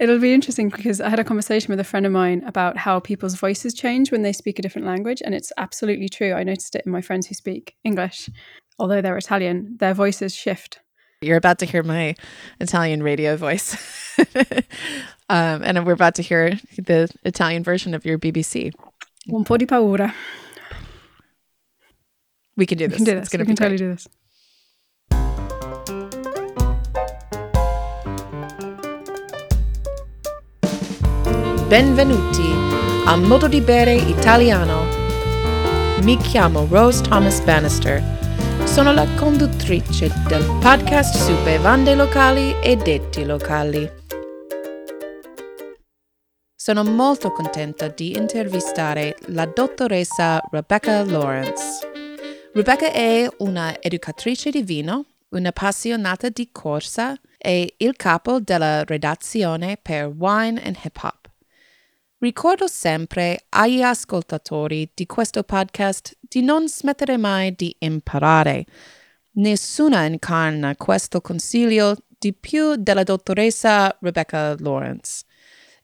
[0.00, 3.00] It'll be interesting because I had a conversation with a friend of mine about how
[3.00, 5.20] people's voices change when they speak a different language.
[5.22, 6.32] And it's absolutely true.
[6.32, 8.30] I noticed it in my friends who speak English.
[8.78, 10.78] Although they're Italian, their voices shift.
[11.20, 12.14] You're about to hear my
[12.60, 13.76] Italian radio voice.
[15.28, 18.72] um, and we're about to hear the Italian version of your BBC.
[19.30, 20.14] Un po' di paura.
[22.56, 23.00] We can do this.
[23.00, 23.26] We can do this.
[23.26, 24.08] It's going we to be totally do this.
[31.70, 32.50] Benvenuti
[33.04, 34.86] a Modo di Bere Italiano.
[36.02, 38.02] Mi chiamo Rose Thomas Bannister.
[38.64, 43.88] Sono la conduttrice del podcast su bevande locali e detti locali.
[46.56, 51.88] Sono molto contenta di intervistare la dottoressa Rebecca Lawrence.
[52.52, 60.06] Rebecca è una educatrice di vino, un'appassionata di corsa e il capo della redazione per
[60.06, 61.19] Wine and Hip Hop.
[62.22, 68.66] Ricordo sempre agli ascoltatori di questo podcast di non smettere mai di imparare.
[69.36, 75.24] Nessuna incarna questo consiglio di più della dottoressa Rebecca Lawrence.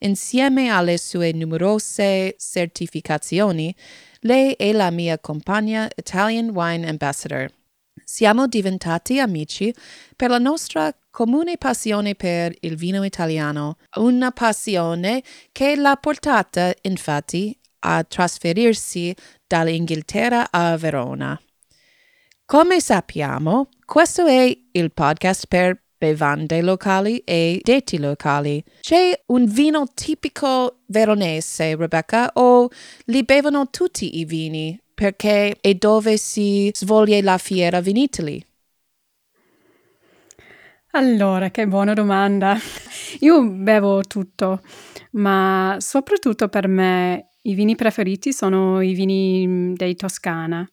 [0.01, 3.75] Insieme alle sue numerose certificazioni,
[4.21, 7.51] lei è la mia compagna Italian Wine Ambassador.
[8.09, 9.75] Siamo diventati amici
[10.15, 17.59] per la nostra comune passione per il vino italiano, una passione che l'ha portata, infatti,
[17.81, 19.13] a trasferirsi
[19.45, 21.39] dall'Inghilterra a Verona.
[22.45, 28.63] Come sappiamo, questo è il podcast per bevande locali e detti locali.
[28.83, 32.69] C'è un vino tipico veronese, Rebecca, o
[33.07, 34.81] li bevono tutti i vini?
[34.97, 38.43] Perché è dove si svolge la fiera Vinitali.
[40.93, 42.57] Allora, che buona domanda.
[43.21, 44.63] Io bevo tutto,
[45.11, 50.67] ma soprattutto per me i vini preferiti sono i vini mm, dei Toscana.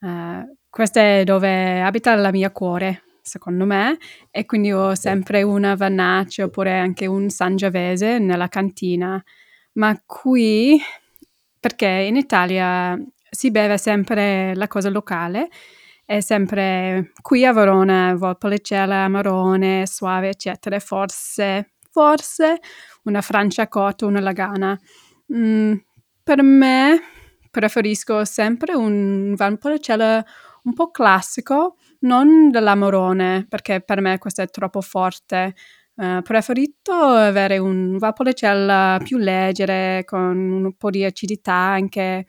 [0.00, 3.98] Uh, questo è dove abita la mia cuore, secondo me,
[4.32, 9.22] e quindi ho sempre una Vannaccia oppure anche un Sangiavese nella cantina.
[9.74, 10.76] Ma qui,
[11.60, 12.98] perché in Italia
[13.34, 15.48] si beve sempre la cosa locale,
[16.06, 20.78] è sempre qui a Verona, Valpolicella, Amarone, Suave, eccetera.
[20.78, 22.60] Forse, forse
[23.04, 24.78] una Franciacorta, una Lagana.
[25.34, 25.74] Mm,
[26.22, 27.00] per me
[27.50, 30.24] preferisco sempre un Valpolicella
[30.64, 35.54] un po' classico, non dell'Amarone, perché per me questo è troppo forte.
[35.96, 42.26] Uh, preferito avere un Valpolicella più leggere, con un po' di acidità anche.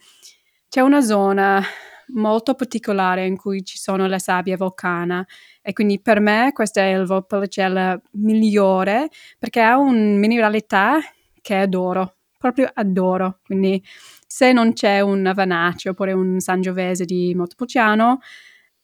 [0.75, 1.63] C'è una zona
[2.07, 5.25] molto particolare in cui ci sono le sabbie vulcana
[5.61, 9.07] e quindi per me questo è il Valpolicella migliore
[9.39, 10.99] perché ha una mineralità
[11.41, 13.39] che adoro, proprio adoro.
[13.45, 13.81] Quindi
[14.27, 18.19] se non c'è un Avanaccio oppure un Sangiovese di Montepulciano,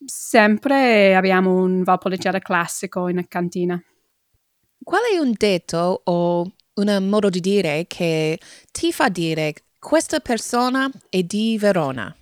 [0.06, 3.78] sempre abbiamo un Valpolicella classico in cantina.
[4.82, 8.40] Qual è un detto o un modo di dire che
[8.72, 12.16] ti fa dire questa persona è di Verona?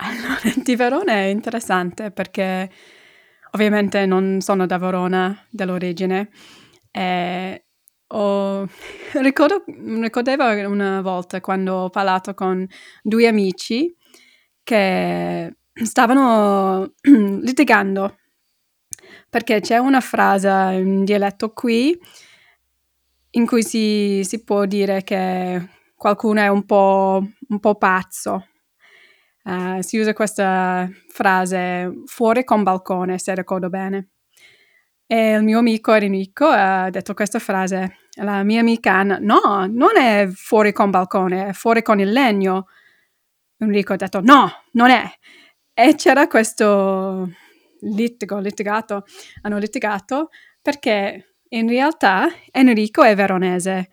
[0.00, 2.68] Allora, di Verona è interessante perché
[3.52, 6.30] ovviamente non sono da Verona dell'origine.
[6.90, 7.64] E
[8.08, 8.66] ho,
[9.22, 12.66] ricordo, ricordevo una volta quando ho parlato con
[13.00, 13.96] due amici
[14.64, 18.18] che stavano litigando
[19.30, 21.96] perché c'è una frase in dialetto qui
[23.30, 28.44] in cui si, si può dire che qualcuno è un po', un po pazzo
[29.48, 34.10] Uh, si usa questa frase fuori con balcone, se ricordo bene.
[35.06, 37.96] E il mio amico Enrico ha detto questa frase.
[38.16, 42.66] La mia amica Anna, no, non è fuori con balcone, è fuori con il legno.
[43.56, 45.10] Enrico ha detto, no, non è.
[45.72, 47.30] E c'era questo
[47.80, 49.04] litigo, litigato,
[49.42, 50.28] hanno litigato
[50.60, 53.88] perché in realtà Enrico è veronese,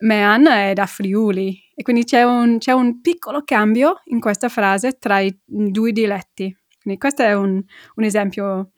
[0.00, 4.48] ma Anna è da Friuli e quindi c'è un, c'è un, piccolo cambio in questa
[4.48, 6.56] frase tra i due dialetti.
[6.80, 7.62] Quindi questo è un,
[7.94, 8.72] un, esempio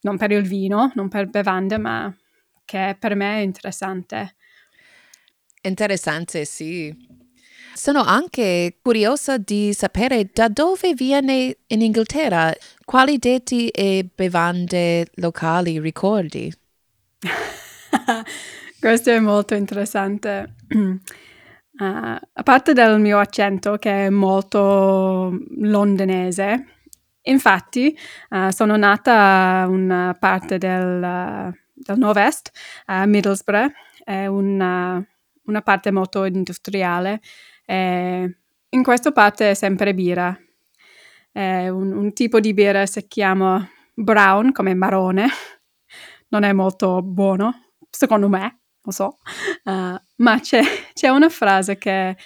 [0.00, 2.14] non per il vino, non per bevande, ma
[2.64, 4.36] che per me è interessante.
[5.62, 6.94] Interessante, sì.
[7.74, 12.52] Sono anche curiosa di sapere da dove viene in Inghilterra,
[12.84, 16.52] quali detti e bevande locali ricordi.
[18.80, 20.54] Questo è molto interessante.
[20.68, 20.98] Uh,
[21.78, 26.66] a parte del mio accento che è molto londinese,
[27.22, 27.96] infatti
[28.30, 32.50] uh, sono nata una parte del, del nord-est,
[32.86, 33.72] a Middlesbrough,
[34.04, 35.04] è una,
[35.44, 37.20] una parte molto industriale.
[37.70, 40.34] In questa parte è sempre birra.
[41.32, 45.28] Un, un tipo di birra si chiama brown, come marrone.
[46.30, 49.18] Non è molto buono, secondo me, lo so.
[49.64, 50.62] Uh, ma c'è,
[50.92, 52.16] c'è una frase che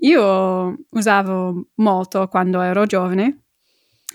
[0.00, 3.44] io usavo molto quando ero giovane,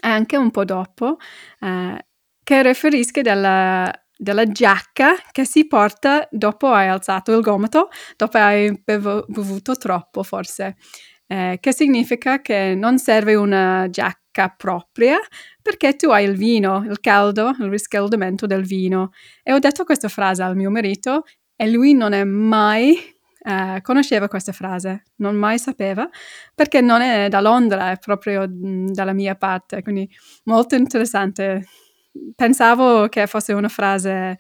[0.01, 1.17] e anche un po' dopo,
[1.61, 2.05] eh,
[2.43, 8.71] che riferisce della, della giacca che si porta dopo hai alzato il gomito, dopo hai
[8.83, 10.75] bev- bevuto troppo forse,
[11.27, 15.17] eh, che significa che non serve una giacca propria
[15.63, 19.11] perché tu hai il vino, il caldo, il riscaldamento del vino.
[19.41, 21.23] E ho detto questa frase al mio marito
[21.55, 23.11] e lui non è mai
[23.45, 26.07] eh, conosceva questa frase, non mai sapeva,
[26.55, 30.09] perché non è da Londra, è proprio mh, dalla mia parte, quindi
[30.45, 31.65] molto interessante.
[32.35, 34.37] Pensavo che fosse una frase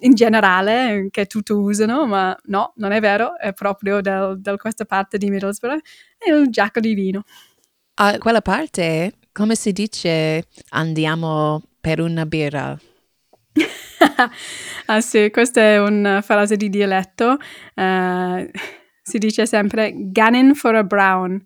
[0.00, 5.16] in generale che tutti usano, ma no, non è vero, è proprio da questa parte
[5.16, 5.80] di Middlesbrough,
[6.18, 7.22] è il giacco di vino.
[7.98, 12.74] A quella parte, come si dice, andiamo per una birra?
[14.86, 17.36] ah sì, questa è una frase di dialetto.
[17.74, 18.48] Uh,
[19.02, 21.44] si dice sempre Gannin for a brown,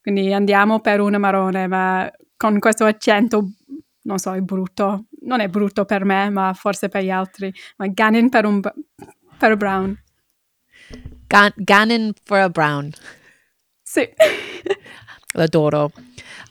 [0.00, 3.54] quindi andiamo per una marrone, ma con questo accento,
[4.02, 5.06] non so, è brutto.
[5.22, 7.52] Non è brutto per me, ma forse per gli altri.
[7.76, 8.60] Ma Gannin per un
[9.36, 10.00] per brown.
[11.26, 12.92] Gan- Gannin for a brown.
[13.82, 14.08] Sì.
[15.32, 15.90] L'adoro.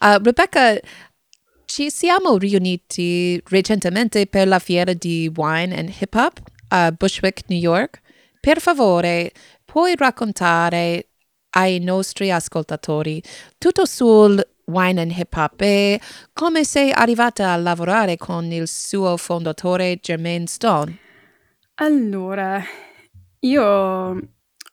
[0.01, 0.79] Uh, Rebecca,
[1.65, 7.59] ci siamo riuniti recentemente per la fiera di Wine and Hip Hop a Bushwick, New
[7.59, 8.01] York.
[8.39, 9.31] Per favore,
[9.63, 11.09] puoi raccontare
[11.51, 13.21] ai nostri ascoltatori
[13.59, 16.01] tutto sul Wine and Hip Hop e
[16.33, 20.97] come sei arrivata a lavorare con il suo fondatore Jermaine Stone?
[21.75, 22.59] Allora,
[23.41, 24.19] io ho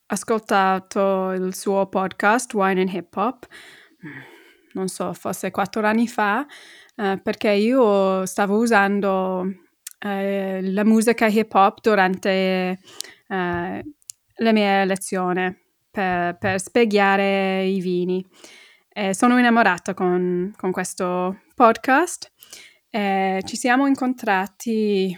[0.07, 3.47] ascoltato il suo podcast Wine and Hip Hop,
[4.79, 6.47] non so, forse quattro anni fa,
[6.97, 9.45] eh, perché io stavo usando
[9.99, 12.79] eh, la musica hip hop durante
[13.29, 13.85] eh,
[14.41, 15.57] le mie lezioni
[15.91, 18.25] per, per spiegare i vini.
[19.13, 22.33] sono innamorata con, con questo podcast.
[22.91, 25.17] ci siamo incontrati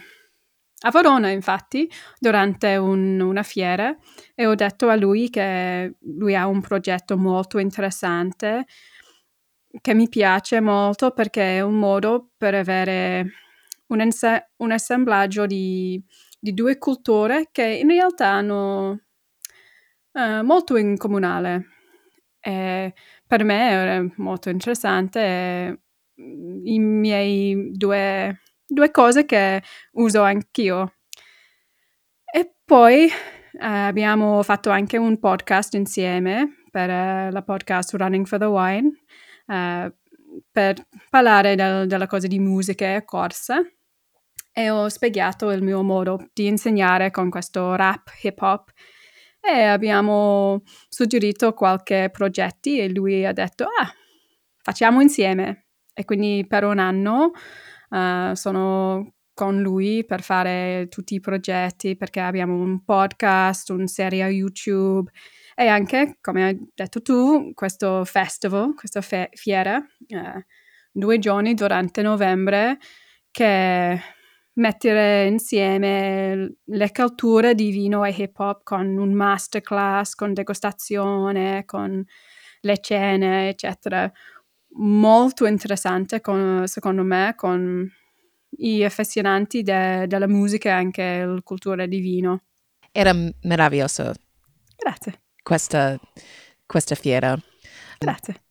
[0.83, 3.95] a Verona, infatti, durante un, una fiera
[4.33, 8.65] e ho detto a lui che lui ha un progetto molto interessante
[9.79, 13.31] che mi piace molto perché è un modo per avere
[13.87, 16.01] un, ense- un assemblaggio di,
[16.39, 18.99] di, due culture che in realtà hanno
[20.11, 21.67] uh, molto in comunale.
[22.39, 22.93] E
[23.25, 25.81] per me è molto interessante
[26.15, 29.61] i miei due, due cose che
[29.93, 30.95] uso anch'io.
[32.33, 33.09] E poi eh,
[33.59, 38.91] abbiamo fatto anche un podcast insieme per eh, la podcast Running for the Wine
[39.51, 39.93] eh,
[40.49, 43.77] per parlare del, della cosa di musica e corse.
[44.53, 48.71] E ho spiegato il mio modo di insegnare con questo rap hip hop.
[49.39, 53.91] E abbiamo suggerito qualche progetti e lui ha detto ah
[54.61, 55.65] facciamo insieme.
[55.93, 57.31] E quindi per un anno
[57.89, 64.25] uh, sono con lui per fare tutti i progetti perché abbiamo un podcast, un serie
[64.27, 65.09] YouTube
[65.55, 69.77] e anche, come hai detto tu, questo festival, questa fe- fiera,
[70.07, 70.45] eh,
[70.91, 72.77] due giorni durante novembre
[73.31, 73.99] che
[74.53, 82.03] mettere insieme le culture di vino e hip hop con un masterclass, con degustazione, con
[82.61, 84.11] le cene, eccetera.
[84.73, 87.89] Molto interessante, con, secondo me, con
[88.49, 92.43] gli affascinanti de- della musica e anche la cultura di vino.
[92.91, 94.11] Era meraviglioso.
[94.75, 95.99] Grazie questa,
[96.65, 97.37] questa fiera.
[97.97, 98.41] Grazie.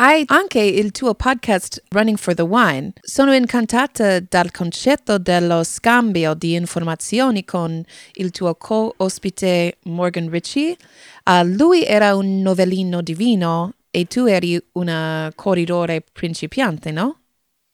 [0.00, 2.92] Hai anche il tuo podcast Running for the Wine.
[3.00, 10.76] Sono incantata dal concetto dello scambio di informazioni con il tuo co-ospite Morgan Ritchie.
[11.24, 17.18] Uh, lui era un novellino di vino e tu eri una corridore principiante, no?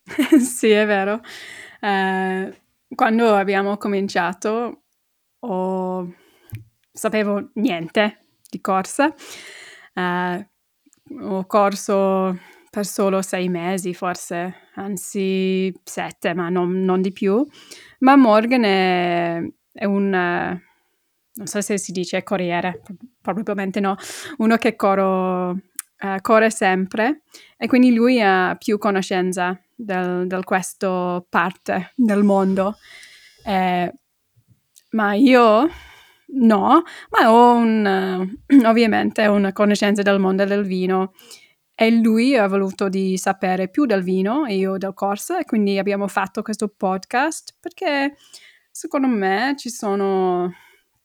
[0.40, 1.20] sì, è vero.
[1.82, 2.50] Uh,
[2.94, 4.84] quando abbiamo cominciato
[5.40, 6.14] ho
[6.94, 9.12] sapevo niente di corsa.
[9.94, 10.46] Uh,
[11.20, 12.38] ho corso
[12.70, 17.44] per solo sei mesi, forse, anzi sette, ma non, non di più.
[18.00, 22.80] Ma Morgan è, è un, non so se si dice corriere,
[23.20, 23.96] probabilmente no,
[24.38, 27.22] uno che coro, uh, corre sempre
[27.56, 32.76] e quindi lui ha più conoscenza del, del questo parte del mondo.
[33.44, 33.92] Eh,
[34.90, 35.68] ma io
[36.28, 41.12] no, ma ho un, uh, ovviamente una conoscenza del mondo del vino
[41.74, 45.78] e lui ha voluto di sapere più del vino e io del corso e quindi
[45.78, 48.14] abbiamo fatto questo podcast perché
[48.70, 50.52] secondo me ci sono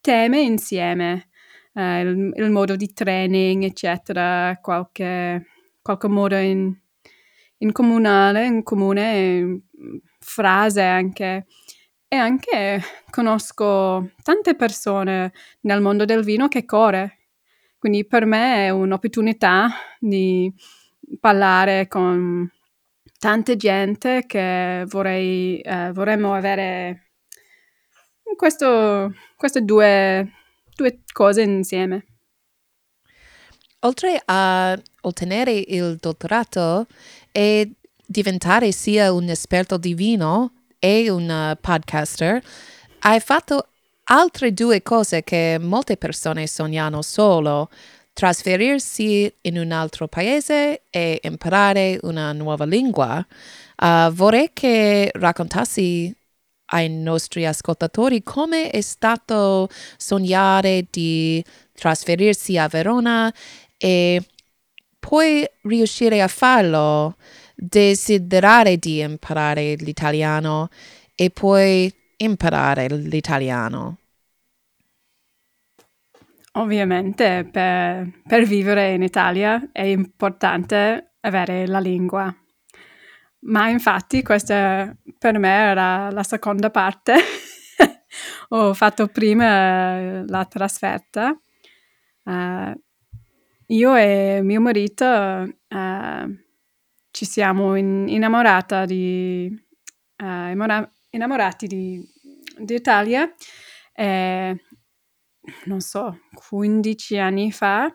[0.01, 1.29] temi insieme,
[1.73, 5.45] eh, il, il, modo di training, eccetera, qualche,
[5.81, 6.73] qualche modo in,
[7.57, 9.63] in comunale, in comune,
[10.19, 11.45] frase anche.
[12.11, 17.17] E anche conosco tante persone nel mondo del vino che corre.
[17.77, 20.51] Quindi per me è un'opportunità di
[21.19, 22.51] parlare con
[23.19, 27.11] tante gente che vorrei, eh, vorremmo avere
[28.35, 30.31] questo, queste due,
[30.75, 32.05] due cose insieme.
[33.81, 36.87] Oltre a ottenere il dottorato
[37.31, 37.75] e
[38.05, 42.41] diventare sia un esperto di vino e un podcaster,
[43.01, 43.67] hai fatto
[44.05, 47.69] altre due cose che molte persone sognano solo,
[48.13, 53.25] trasferirsi in un altro paese e imparare una nuova lingua.
[53.77, 56.13] Uh, vorrei che raccontassi
[56.71, 61.43] ai nostri ascoltatori come è stato sognare di
[61.74, 63.33] trasferirsi a Verona
[63.77, 64.21] e
[65.00, 67.15] poi riuscire a farlo,
[67.59, 70.69] desiderare di imparare l'italiano
[71.13, 73.97] e poi imparare l'italiano.
[76.53, 82.33] Ovviamente per, per vivere in Italia è importante avere la lingua.
[83.41, 87.15] Ma infatti questa per me era la seconda parte.
[88.49, 91.37] Ho fatto prima la trasferta.
[92.23, 92.73] Uh,
[93.67, 96.37] io e mio marito uh,
[97.19, 99.53] ci siamo in, innamorata di,
[100.23, 102.01] uh, innamorati di,
[102.57, 103.29] di Italia.
[103.91, 104.63] E,
[105.65, 107.93] non so, 15 anni fa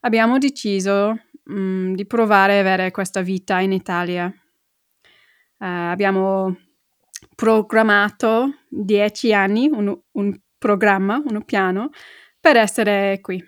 [0.00, 4.26] abbiamo deciso um, di provare a avere questa vita in Italia.
[4.26, 6.54] Uh, abbiamo
[7.34, 11.88] programmato 10 anni, un, un programma, un piano
[12.38, 13.42] per essere qui.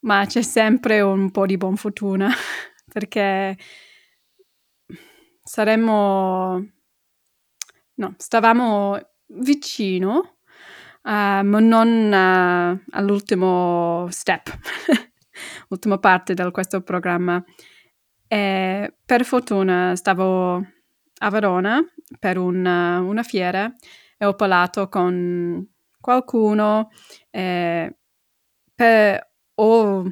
[0.00, 2.30] Ma c'è sempre un po' di buon fortuna
[2.92, 3.56] perché
[5.42, 6.64] saremmo,
[7.94, 10.36] no, stavamo vicino,
[11.02, 14.58] uh, ma non uh, all'ultimo step,
[15.70, 17.42] ultima parte di questo programma.
[18.26, 20.64] E per fortuna stavo
[21.22, 21.84] a Verona
[22.18, 23.72] per un, una fiera
[24.16, 25.66] e ho parlato con
[26.00, 26.90] qualcuno.
[27.30, 27.96] Eh,
[28.74, 30.04] per, ho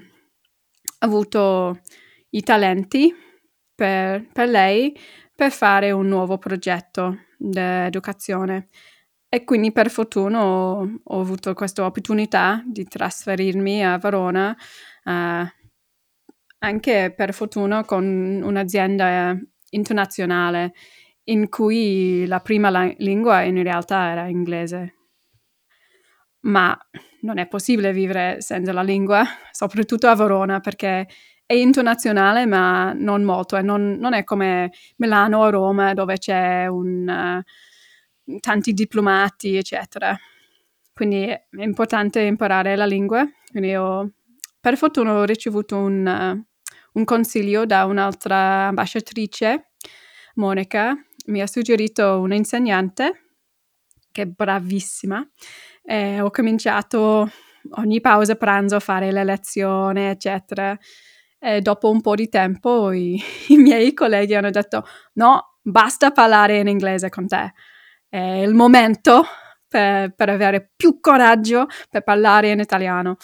[0.98, 1.80] avuto
[2.30, 3.14] i talenti
[3.74, 4.96] per, per lei
[5.34, 8.68] per fare un nuovo progetto di educazione.
[9.28, 14.56] E quindi per fortuna ho, ho avuto questa opportunità di trasferirmi a Verona
[15.04, 15.46] uh,
[16.60, 18.04] anche per fortuna con
[18.42, 19.38] un'azienda
[19.70, 20.72] internazionale
[21.24, 24.94] in cui la prima la- lingua in realtà era inglese.
[26.40, 26.76] Ma
[27.20, 31.06] non è possibile vivere senza la lingua, soprattutto a Verona, perché
[31.48, 33.56] è internazionale, ma non molto.
[33.56, 37.42] E non, non è come Milano o Roma, dove c'è un,
[38.26, 40.14] uh, tanti diplomati, eccetera.
[40.92, 43.26] Quindi è importante imparare la lingua.
[43.50, 44.12] Quindi ho,
[44.60, 49.70] per fortuna ho ricevuto un, uh, un consiglio da un'altra ambasciatrice,
[50.34, 50.94] Monica,
[51.28, 53.22] mi ha suggerito un'insegnante
[54.12, 55.26] che è bravissima
[55.82, 57.30] e ho cominciato
[57.76, 60.78] ogni pausa pranzo a fare le lezioni, eccetera.
[61.40, 66.58] E dopo un po' di tempo i, i miei colleghi hanno detto no, basta parlare
[66.58, 67.52] in inglese con te.
[68.08, 69.24] È il momento
[69.68, 73.16] per, per avere più coraggio per parlare in italiano.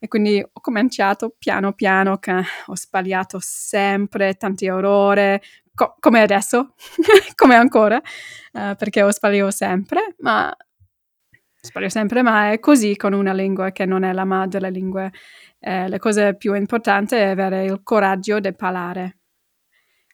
[0.00, 2.32] E quindi ho cominciato piano piano che
[2.66, 5.40] ho sbagliato sempre tanti errori,
[5.74, 6.74] co- come adesso,
[7.34, 10.54] come ancora, uh, perché ho sbagliato sempre, ma
[11.60, 15.10] sbaglio sempre, ma è così con una lingua che non è la madre lingua.
[15.58, 19.18] Eh, la cosa più importante è avere il coraggio di parlare,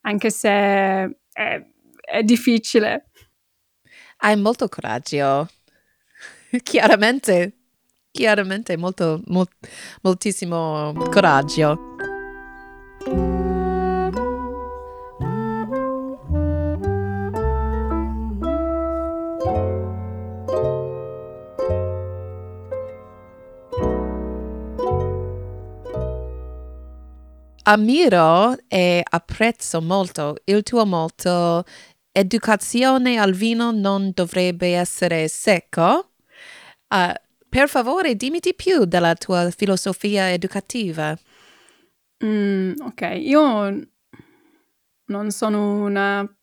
[0.02, 1.66] anche se è,
[2.00, 3.10] è difficile.
[4.18, 5.48] Hai molto coraggio,
[6.62, 7.58] chiaramente
[8.14, 9.48] chiaramente molto, mol,
[10.02, 11.96] moltissimo coraggio.
[27.66, 31.64] Ammiro e apprezzo molto il tuo modo
[32.12, 36.10] educazione al vino non dovrebbe essere secco.
[36.88, 37.12] Uh,
[37.48, 41.16] per favore, dimmi di più della tua filosofia educativa.
[42.22, 43.88] Mm, ok, io
[45.06, 46.36] non sono una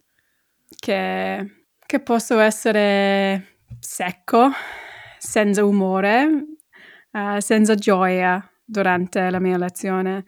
[0.76, 4.50] che, che posso essere secco,
[5.20, 6.46] senza umore,
[7.12, 10.26] uh, senza gioia durante la mia lezione.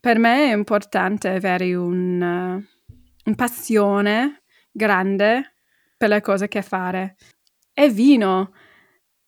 [0.00, 5.54] Per me è importante avere un, un passione grande
[5.96, 7.16] per le cose che fare.
[7.72, 8.52] E vino,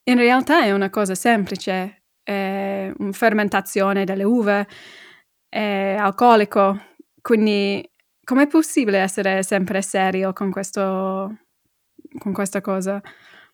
[0.04, 4.68] in realtà è una cosa semplice, è una fermentazione delle uve,
[5.48, 6.80] è alcolico,
[7.20, 7.88] quindi
[8.22, 11.36] com'è possibile essere sempre serio con, questo,
[12.18, 13.00] con questa cosa?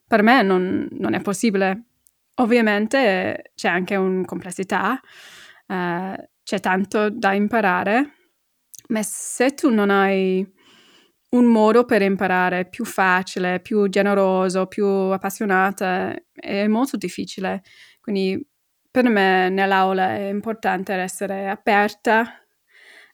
[0.06, 1.84] Per me non, non è possibile.
[2.36, 5.00] Ovviamente c'è anche una complessità,
[5.66, 8.12] eh, c'è tanto da imparare,
[8.90, 10.46] ma se tu non hai
[11.30, 17.62] un modo per imparare più facile, più generoso, più appassionata, è molto difficile.
[18.00, 18.40] Quindi
[18.88, 22.46] per me nell'aula è importante essere aperta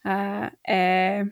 [0.02, 1.26] uh, e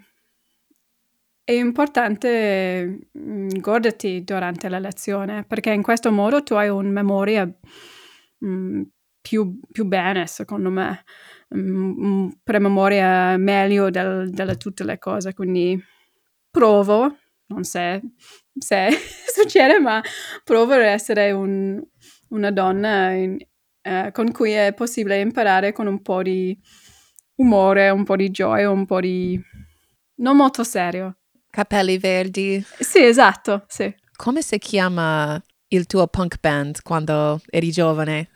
[1.44, 7.46] è importante mm, goderti durante la lezione perché in questo modo tu hai una memoria
[8.42, 8.82] mm,
[9.20, 11.04] più, più, bene, secondo me,
[11.54, 15.34] mm, prememoria meglio del, delle tutte le cose.
[15.34, 15.80] Quindi
[16.50, 17.16] provo,
[17.46, 18.00] non so
[18.58, 18.90] se
[19.32, 20.02] succede, ma
[20.44, 21.80] provo ad essere un,
[22.28, 23.38] una donna in,
[23.82, 26.58] eh, con cui è possibile imparare con un po' di
[27.36, 29.40] umore, un po' di gioia, un po' di...
[30.16, 31.16] non molto serio.
[31.48, 32.64] Capelli verdi.
[32.78, 33.92] Sì, esatto, sì.
[34.14, 38.28] Come si chiama il tuo punk band quando eri giovane?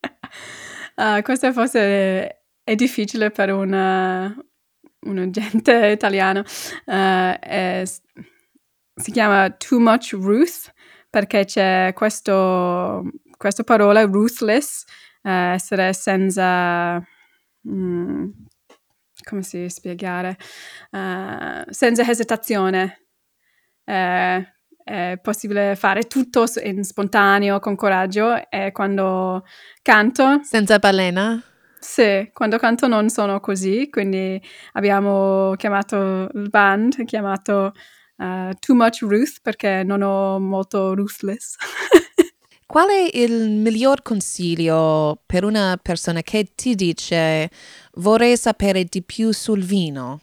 [1.02, 4.34] uh, questo forse è difficile per una,
[5.06, 6.40] un agente italiano.
[6.84, 7.82] Uh, è,
[8.94, 10.72] si chiama Too Much Ruth
[11.10, 13.02] perché c'è questo,
[13.36, 14.84] questa parola ruthless,
[15.22, 17.02] uh, essere senza...
[17.68, 18.30] Mm,
[19.24, 20.36] come si spiegare,
[20.90, 23.06] senza esitazione.
[24.84, 29.44] È possibile fare tutto in spontaneo, con coraggio e quando
[29.82, 30.40] canto...
[30.42, 31.42] Senza balena?
[31.78, 34.40] Sì, quando canto non sono così, quindi
[34.72, 37.72] abbiamo chiamato il band, chiamato
[38.16, 41.56] uh, Too Much Ruth perché non ho molto ruthless.
[42.66, 47.50] Qual è il miglior consiglio per una persona che ti dice
[47.94, 50.20] vorrei sapere di più sul vino?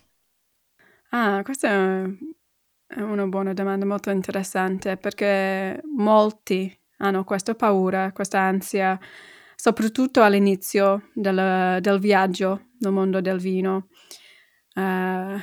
[1.11, 2.03] Ah, questa è
[2.97, 8.99] una buona domanda molto interessante perché molti hanno questa paura, questa ansia,
[9.55, 13.87] soprattutto all'inizio del, del viaggio nel mondo del vino.
[14.75, 15.39] Uh,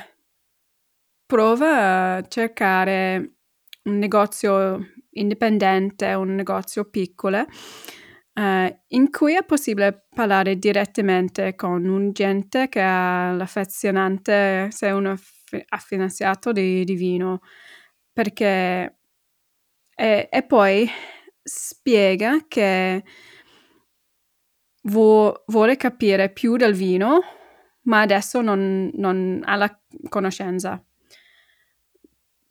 [1.25, 3.35] prova a cercare
[3.83, 7.45] un negozio indipendente, un negozio piccolo,
[8.33, 14.91] eh, in cui è possibile parlare direttamente con un gente che è l'affezionante, se è
[15.51, 17.41] un affinaziato di, di vino,
[18.11, 18.97] perché
[19.95, 20.87] e, e, poi
[21.41, 23.03] spiega che
[24.83, 27.21] vo, vuole capire più del vino,
[27.83, 30.83] ma adesso non, non ha la conoscenza.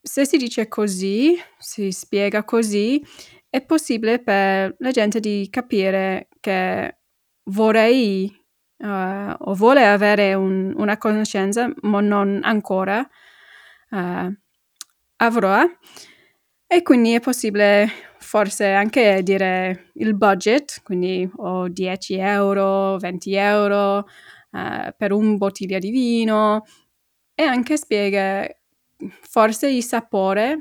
[0.01, 3.05] Se si dice così, si spiega così,
[3.49, 6.99] è possibile per la gente di capire che
[7.45, 8.46] vorrei
[8.79, 13.09] uh, o vuole avere un, una conoscenza, ma non ancora
[13.91, 14.35] uh,
[15.17, 15.65] avrà.
[16.69, 23.99] E quindi è possibile forse anche dire il budget, quindi ho 10 euro, 20 euro
[23.99, 26.65] uh, per un bottiglia di vino
[27.35, 28.49] e anche spiega
[29.21, 30.59] forse il sapore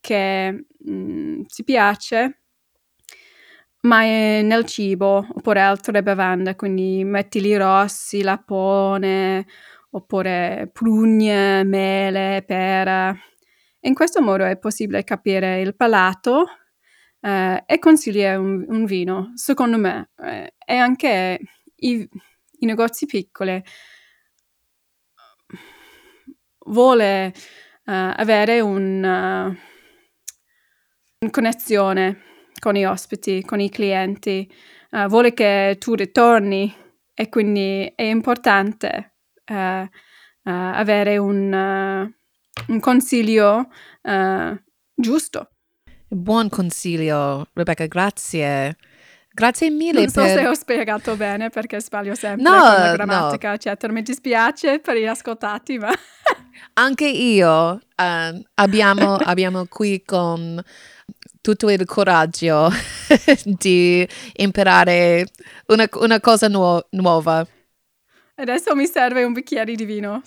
[0.00, 2.39] che mh, mm, ci piace,
[3.82, 9.46] ma è nel cibo oppure altre bevande, quindi mettili rossi, lapone,
[9.90, 13.14] oppure prugne, mele, pera.
[13.80, 16.46] In questo modo è possibile capire il palato
[17.20, 20.10] eh, e consigliare un, un, vino, secondo me.
[20.18, 21.40] Eh, e anche
[21.76, 22.08] i,
[22.58, 23.62] i negozi piccoli
[26.66, 27.32] vuole
[27.86, 29.56] uh, avere un, uh,
[31.18, 32.29] una connessione
[32.60, 34.48] con i ospiti, con i clienti,
[34.92, 36.72] uh, vuole che tu ritorni
[37.12, 39.14] e quindi è importante
[40.44, 43.68] avere un, un consiglio
[44.94, 45.50] giusto.
[46.06, 48.76] Buon consiglio, Rebecca, grazie.
[49.32, 50.00] Grazie mille.
[50.00, 50.38] Non so per...
[50.38, 53.54] se ho spiegato bene perché sbaglio sempre no, con la grammatica, no.
[53.54, 53.92] eccetera.
[53.92, 55.90] Mi dispiace per gli ascoltati, ma...
[56.74, 60.62] Anche io uh, abbiamo, abbiamo qui con
[61.40, 62.70] tutto il coraggio
[63.44, 65.26] di imparare
[65.66, 67.46] una, una cosa nuo- nuova.
[68.34, 70.22] Adesso mi serve un bicchiere di vino.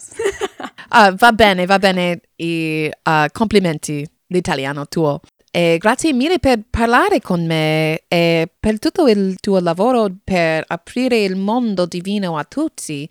[0.89, 2.21] uh, va bene, va bene.
[2.35, 5.19] I, uh, complimenti, l'italiano tuo.
[5.55, 11.23] E grazie mille per parlare con me e per tutto il tuo lavoro per aprire
[11.23, 13.07] il mondo divino a tutti.